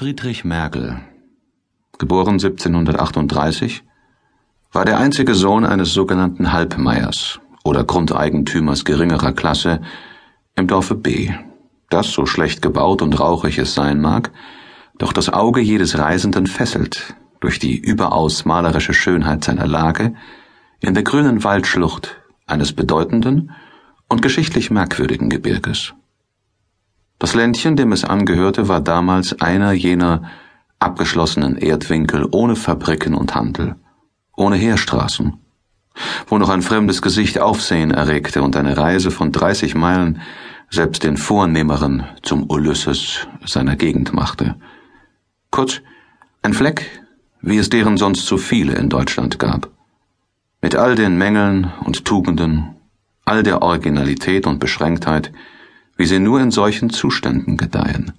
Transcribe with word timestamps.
Friedrich 0.00 0.46
Merkel, 0.46 0.98
geboren 1.98 2.40
1738, 2.40 3.82
war 4.72 4.86
der 4.86 4.96
einzige 4.96 5.34
Sohn 5.34 5.66
eines 5.66 5.92
sogenannten 5.92 6.54
Halbmeiers 6.54 7.38
oder 7.64 7.84
Grundeigentümers 7.84 8.86
geringerer 8.86 9.32
Klasse 9.32 9.82
im 10.56 10.68
Dorfe 10.68 10.94
B, 10.94 11.34
das 11.90 12.12
so 12.12 12.24
schlecht 12.24 12.62
gebaut 12.62 13.02
und 13.02 13.20
rauchig 13.20 13.58
es 13.58 13.74
sein 13.74 14.00
mag, 14.00 14.30
doch 14.96 15.12
das 15.12 15.28
Auge 15.28 15.60
jedes 15.60 15.98
Reisenden 15.98 16.46
fesselt 16.46 17.14
durch 17.40 17.58
die 17.58 17.76
überaus 17.76 18.46
malerische 18.46 18.94
Schönheit 18.94 19.44
seiner 19.44 19.66
Lage 19.66 20.14
in 20.80 20.94
der 20.94 21.02
grünen 21.02 21.44
Waldschlucht 21.44 22.16
eines 22.46 22.72
bedeutenden 22.72 23.50
und 24.08 24.22
geschichtlich 24.22 24.70
merkwürdigen 24.70 25.28
Gebirges. 25.28 25.92
Das 27.30 27.36
Ländchen, 27.36 27.76
dem 27.76 27.92
es 27.92 28.04
angehörte, 28.04 28.66
war 28.66 28.80
damals 28.80 29.40
einer 29.40 29.70
jener 29.70 30.24
abgeschlossenen 30.80 31.56
Erdwinkel 31.56 32.26
ohne 32.32 32.56
Fabriken 32.56 33.14
und 33.14 33.36
Handel, 33.36 33.76
ohne 34.36 34.56
Heerstraßen, 34.56 35.34
wo 36.26 36.38
noch 36.38 36.48
ein 36.48 36.62
fremdes 36.62 37.02
Gesicht 37.02 37.38
Aufsehen 37.38 37.92
erregte 37.92 38.42
und 38.42 38.56
eine 38.56 38.76
Reise 38.76 39.12
von 39.12 39.30
30 39.30 39.76
Meilen 39.76 40.20
selbst 40.70 41.04
den 41.04 41.16
Vornehmeren 41.16 42.04
zum 42.22 42.50
Ulysses 42.50 43.28
seiner 43.46 43.76
Gegend 43.76 44.12
machte. 44.12 44.56
Kurz, 45.52 45.82
ein 46.42 46.52
Fleck, 46.52 47.00
wie 47.42 47.58
es 47.58 47.70
deren 47.70 47.96
sonst 47.96 48.26
so 48.26 48.38
viele 48.38 48.74
in 48.74 48.88
Deutschland 48.88 49.38
gab. 49.38 49.68
Mit 50.62 50.74
all 50.74 50.96
den 50.96 51.16
Mängeln 51.16 51.70
und 51.84 52.04
Tugenden, 52.04 52.74
all 53.24 53.44
der 53.44 53.62
Originalität 53.62 54.48
und 54.48 54.58
Beschränktheit, 54.58 55.30
wie 56.00 56.06
sie 56.06 56.18
nur 56.18 56.40
in 56.40 56.50
solchen 56.50 56.88
Zuständen 56.88 57.58
gedeihen. 57.58 58.14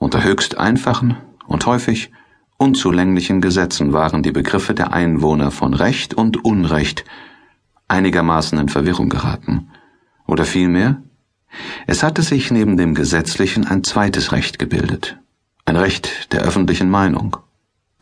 Unter 0.00 0.24
höchst 0.24 0.58
einfachen 0.58 1.16
und 1.46 1.64
häufig 1.64 2.10
unzulänglichen 2.56 3.40
Gesetzen 3.40 3.92
waren 3.92 4.24
die 4.24 4.32
Begriffe 4.32 4.74
der 4.74 4.92
Einwohner 4.92 5.52
von 5.52 5.74
Recht 5.74 6.14
und 6.14 6.44
Unrecht 6.44 7.04
einigermaßen 7.86 8.58
in 8.58 8.68
Verwirrung 8.68 9.10
geraten. 9.10 9.68
Oder 10.26 10.44
vielmehr, 10.44 11.04
es 11.86 12.02
hatte 12.02 12.22
sich 12.22 12.50
neben 12.50 12.76
dem 12.76 12.96
gesetzlichen 12.96 13.64
ein 13.64 13.84
zweites 13.84 14.32
Recht 14.32 14.58
gebildet, 14.58 15.16
ein 15.66 15.76
Recht 15.76 16.32
der 16.32 16.40
öffentlichen 16.42 16.90
Meinung, 16.90 17.36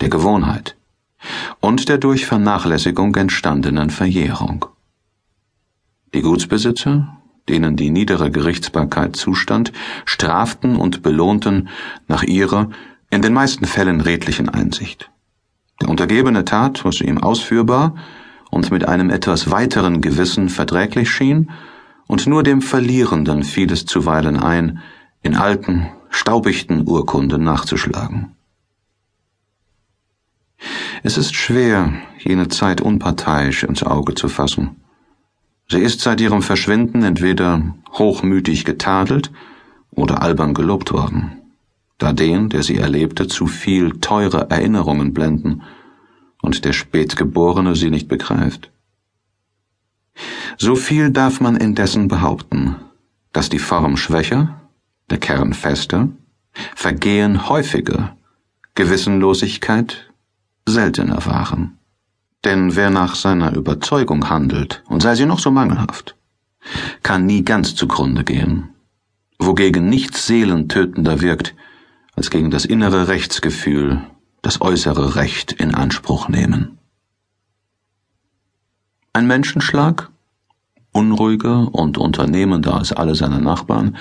der 0.00 0.08
Gewohnheit 0.08 0.74
und 1.60 1.90
der 1.90 1.98
durch 1.98 2.24
Vernachlässigung 2.24 3.14
entstandenen 3.16 3.90
Verjährung. 3.90 4.64
Die 6.14 6.22
Gutsbesitzer 6.22 7.21
denen 7.48 7.76
die 7.76 7.90
niedere 7.90 8.30
Gerichtsbarkeit 8.30 9.16
zustand, 9.16 9.72
straften 10.04 10.76
und 10.76 11.02
belohnten 11.02 11.68
nach 12.08 12.22
ihrer, 12.22 12.70
in 13.10 13.22
den 13.22 13.32
meisten 13.32 13.66
Fällen 13.66 14.00
redlichen 14.00 14.48
Einsicht. 14.48 15.10
Der 15.80 15.88
Untergebene 15.88 16.44
tat, 16.44 16.84
was 16.84 17.00
ihm 17.00 17.18
ausführbar 17.18 17.96
und 18.50 18.70
mit 18.70 18.86
einem 18.86 19.10
etwas 19.10 19.50
weiteren 19.50 20.00
Gewissen 20.00 20.48
verträglich 20.48 21.10
schien, 21.10 21.50
und 22.06 22.26
nur 22.26 22.42
dem 22.42 22.60
Verlierenden 22.60 23.42
fiel 23.42 23.72
es 23.72 23.86
zuweilen 23.86 24.38
ein, 24.38 24.80
in 25.22 25.34
alten, 25.34 25.88
staubichten 26.10 26.86
Urkunden 26.86 27.42
nachzuschlagen. 27.42 28.36
Es 31.02 31.16
ist 31.16 31.34
schwer, 31.34 31.92
jene 32.18 32.48
Zeit 32.48 32.80
unparteiisch 32.80 33.64
ins 33.64 33.82
Auge 33.82 34.14
zu 34.14 34.28
fassen. 34.28 34.81
Sie 35.72 35.80
ist 35.80 36.02
seit 36.02 36.20
ihrem 36.20 36.42
Verschwinden 36.42 37.02
entweder 37.02 37.74
hochmütig 37.94 38.66
getadelt 38.66 39.30
oder 39.90 40.20
albern 40.20 40.52
gelobt 40.52 40.92
worden, 40.92 41.40
da 41.96 42.12
den, 42.12 42.50
der 42.50 42.62
sie 42.62 42.76
erlebte, 42.76 43.26
zu 43.26 43.46
viel 43.46 43.92
teure 43.92 44.50
Erinnerungen 44.50 45.14
blenden 45.14 45.62
und 46.42 46.66
der 46.66 46.74
Spätgeborene 46.74 47.74
sie 47.74 47.88
nicht 47.88 48.06
begreift. 48.06 48.70
So 50.58 50.76
viel 50.76 51.10
darf 51.10 51.40
man 51.40 51.56
indessen 51.56 52.06
behaupten, 52.06 52.76
dass 53.32 53.48
die 53.48 53.58
Form 53.58 53.96
schwächer, 53.96 54.60
der 55.08 55.16
Kern 55.16 55.54
fester, 55.54 56.10
Vergehen 56.74 57.48
häufiger, 57.48 58.14
Gewissenlosigkeit 58.74 60.12
seltener 60.66 61.24
waren. 61.24 61.78
Denn 62.44 62.74
wer 62.74 62.90
nach 62.90 63.14
seiner 63.14 63.54
Überzeugung 63.54 64.28
handelt, 64.28 64.82
und 64.88 65.02
sei 65.02 65.14
sie 65.14 65.26
noch 65.26 65.38
so 65.38 65.50
mangelhaft, 65.50 66.16
kann 67.02 67.26
nie 67.26 67.44
ganz 67.44 67.74
zugrunde 67.74 68.24
gehen, 68.24 68.70
wogegen 69.38 69.88
nichts 69.88 70.26
seelentötender 70.26 71.20
wirkt, 71.20 71.54
als 72.14 72.30
gegen 72.30 72.50
das 72.50 72.64
innere 72.64 73.08
Rechtsgefühl 73.08 74.02
das 74.42 74.60
äußere 74.60 75.14
Recht 75.14 75.52
in 75.52 75.74
Anspruch 75.74 76.28
nehmen. 76.28 76.78
Ein 79.12 79.26
Menschenschlag, 79.26 80.10
unruhiger 80.92 81.72
und 81.72 81.96
unternehmender 81.96 82.74
als 82.74 82.92
alle 82.92 83.14
seine 83.14 83.40
Nachbarn, 83.40 83.96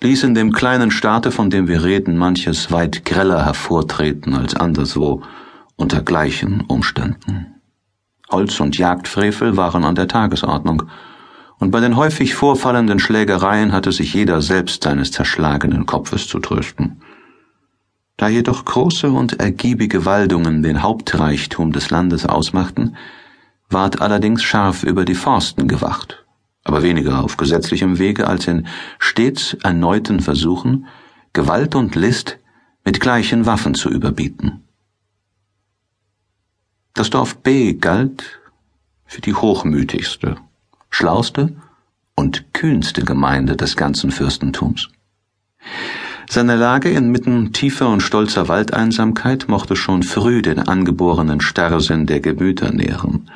ließ 0.00 0.24
in 0.24 0.34
dem 0.34 0.52
kleinen 0.52 0.90
Staate, 0.90 1.30
von 1.30 1.50
dem 1.50 1.68
wir 1.68 1.84
reden, 1.84 2.16
manches 2.16 2.72
weit 2.72 3.04
greller 3.04 3.44
hervortreten 3.44 4.34
als 4.34 4.54
anderswo 4.54 5.22
unter 5.76 6.02
gleichen 6.02 6.62
Umständen. 6.62 7.53
Holz- 8.34 8.58
und 8.58 8.76
Jagdfrevel 8.76 9.56
waren 9.56 9.84
an 9.84 9.94
der 9.94 10.08
Tagesordnung, 10.08 10.82
und 11.60 11.70
bei 11.70 11.78
den 11.78 11.96
häufig 11.96 12.34
vorfallenden 12.34 12.98
Schlägereien 12.98 13.72
hatte 13.72 13.92
sich 13.92 14.12
jeder 14.12 14.42
selbst 14.42 14.82
seines 14.82 15.12
zerschlagenen 15.12 15.86
Kopfes 15.86 16.26
zu 16.26 16.40
trösten. 16.40 17.00
Da 18.16 18.26
jedoch 18.28 18.64
große 18.64 19.08
und 19.08 19.38
ergiebige 19.40 20.04
Waldungen 20.04 20.64
den 20.64 20.82
Hauptreichtum 20.82 21.72
des 21.72 21.90
Landes 21.90 22.26
ausmachten, 22.26 22.96
ward 23.70 24.02
allerdings 24.02 24.42
scharf 24.42 24.82
über 24.82 25.04
die 25.04 25.14
Forsten 25.14 25.68
gewacht, 25.68 26.24
aber 26.64 26.82
weniger 26.82 27.22
auf 27.22 27.36
gesetzlichem 27.36 28.00
Wege 28.00 28.26
als 28.26 28.48
in 28.48 28.66
stets 28.98 29.54
erneuten 29.62 30.18
Versuchen, 30.18 30.86
Gewalt 31.32 31.76
und 31.76 31.94
List 31.94 32.38
mit 32.84 32.98
gleichen 32.98 33.46
Waffen 33.46 33.74
zu 33.74 33.90
überbieten. 33.90 34.64
Das 36.94 37.10
Dorf 37.10 37.38
B 37.38 37.74
galt 37.74 38.40
für 39.04 39.20
die 39.20 39.34
hochmütigste, 39.34 40.36
schlauste 40.90 41.56
und 42.14 42.54
kühnste 42.54 43.04
Gemeinde 43.04 43.56
des 43.56 43.76
ganzen 43.76 44.12
Fürstentums. 44.12 44.90
Seine 46.30 46.54
Lage 46.54 46.90
inmitten 46.90 47.52
tiefer 47.52 47.88
und 47.88 48.00
stolzer 48.00 48.46
Waldeinsamkeit 48.46 49.48
mochte 49.48 49.74
schon 49.74 50.04
früh 50.04 50.40
den 50.40 50.60
angeborenen 50.60 51.40
Starrsinn 51.40 52.06
der 52.06 52.20
Gemüter 52.20 52.72
nähren. 52.72 53.28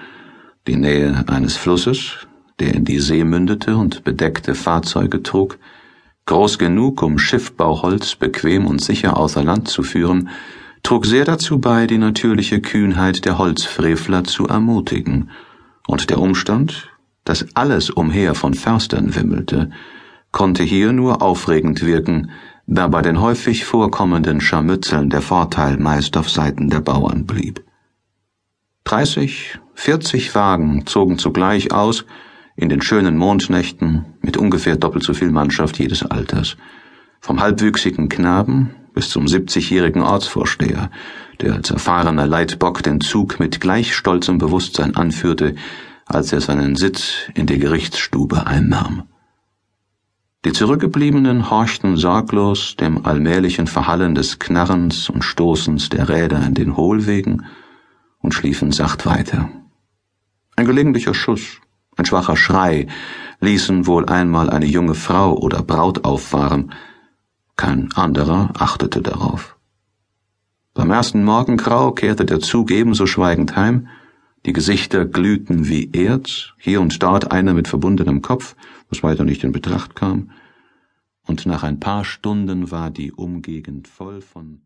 Die 0.69 0.77
Nähe 0.77 1.25
eines 1.27 1.57
Flusses, 1.57 2.29
der 2.61 2.75
in 2.75 2.85
die 2.85 3.01
See 3.01 3.25
mündete 3.25 3.77
und 3.77 4.05
bedeckte 4.05 4.55
Fahrzeuge 4.55 5.25
trug, 5.25 5.59
groß 6.27 6.59
genug, 6.59 7.03
um 7.03 7.19
Schiffbauholz 7.19 8.15
bequem 8.15 8.67
und 8.67 8.81
sicher 8.81 9.17
außer 9.17 9.43
Land 9.43 9.67
zu 9.67 9.83
führen, 9.83 10.29
trug 10.89 11.05
sehr 11.05 11.27
dazu 11.27 11.59
bei, 11.59 11.87
die 11.87 11.99
natürliche 11.99 12.63
Kühnheit 12.63 13.27
der 13.27 13.37
Holzfrevler 13.37 14.25
zu 14.25 14.47
ermutigen, 14.47 15.29
und 15.87 16.09
der 16.09 16.19
Umstand, 16.19 16.89
dass 17.25 17.55
alles 17.55 17.91
umher 17.91 18.35
von 18.35 18.55
Förstern 18.55 19.15
wimmelte, 19.15 19.71
konnte 20.33 20.63
hier 20.63 20.95
nur 20.95 21.21
aufregend 21.21 21.85
wirken, 21.85 22.31
da 22.67 22.89
bei 22.89 23.03
den 23.03 23.21
häufig 23.21 23.67
vorkommenden 23.67 24.41
Scharmützeln 24.41 25.11
der 25.11 25.21
Vorteil 25.21 25.77
meist 25.77 26.17
auf 26.17 26.31
Seiten 26.31 26.71
der 26.71 26.81
Bauern 26.81 27.27
blieb. 27.27 27.63
Dreißig, 28.85 29.59
vierzig 29.75 30.35
Wagen 30.35 30.87
zogen 30.87 31.19
zugleich 31.19 31.71
aus, 31.71 32.07
in 32.57 32.71
den 32.71 32.81
schönen 32.81 33.19
Mondnächten 33.19 34.07
mit 34.23 34.39
ungefähr 34.39 34.77
doppelt 34.77 35.05
so 35.05 35.13
viel 35.13 35.33
Mannschaft 35.33 35.79
jedes 35.79 36.03
Alters, 36.03 36.57
vom 37.21 37.41
halbwüchsigen 37.43 38.09
Knaben 38.09 38.71
bis 38.99 39.11
zum 39.11 39.27
70-jährigen 39.27 40.03
Ortsvorsteher, 40.03 40.91
der 41.41 41.55
als 41.55 41.71
erfahrener 41.71 42.27
Leitbock 42.27 42.83
den 42.83 43.01
Zug 43.01 43.39
mit 43.39 43.61
gleich 43.61 43.95
stolzem 43.95 44.39
Bewusstsein 44.39 44.97
anführte, 44.97 45.55
als 46.05 46.33
er 46.33 46.41
seinen 46.41 46.75
Sitz 46.75 47.13
in 47.35 47.47
der 47.47 47.59
Gerichtsstube 47.59 48.49
einnahm. 48.49 49.05
Die 50.45 50.51
Zurückgebliebenen 50.51 51.49
horchten 51.49 51.97
sorglos 51.97 52.75
dem 52.75 53.07
allmählichen 53.07 53.69
Verhallen 53.69 54.17
des 54.17 54.41
Knarrens 54.41 55.09
und 55.09 55.23
Stoßens 55.23 55.91
der 55.91 56.09
Räder 56.09 56.45
in 56.45 56.55
den 56.55 56.77
Hohlwegen 56.77 57.47
und 58.19 58.35
schliefen 58.35 58.73
sacht 58.73 59.07
weiter. 59.07 59.49
Ein 60.57 60.67
gelegentlicher 60.67 61.15
Schuss, 61.15 61.61
ein 61.97 62.05
schwacher 62.05 62.37
Schrei 62.37 62.89
ließen 63.39 63.87
wohl 63.87 64.07
einmal 64.07 64.51
eine 64.51 64.67
junge 64.67 64.95
Frau 64.95 65.39
oder 65.39 65.63
Braut 65.63 66.05
auffahren, 66.05 66.73
kein 67.59 67.93
anderer 67.93 68.53
achtete 68.57 69.03
darauf. 69.03 69.59
Beim 70.73 70.91
ersten 70.91 71.25
Morgengrau 71.25 71.91
kehrte 71.93 72.25
der 72.25 72.41
Zug 72.41 72.71
ebenso 72.71 73.07
schweigend 73.07 73.57
heim, 73.57 73.89
die 74.47 74.53
Gesichter 74.53 75.05
glühten 75.05 75.69
wie 75.69 75.91
Erz, 75.93 76.55
hier 76.57 76.81
und 76.81 77.03
dort 77.03 77.33
einer 77.33 77.53
mit 77.53 77.69
verbundenem 77.69 78.23
Kopf, 78.23 78.55
was 78.89 79.03
weiter 79.03 79.25
nicht 79.25 79.43
in 79.45 79.53
Betracht 79.53 79.97
kam, 79.97 80.31
und 81.27 81.45
nach 81.45 81.65
ein 81.65 81.81
paar 81.81 82.05
Stunden 82.05 82.71
war 82.71 82.91
die 82.91 83.13
Umgegend 83.13 83.89
voll 83.89 84.23
von 84.23 84.63